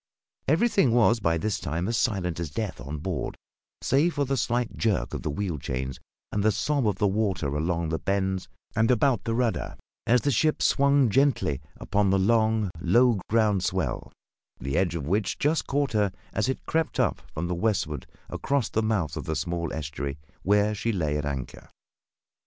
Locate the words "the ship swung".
10.21-11.07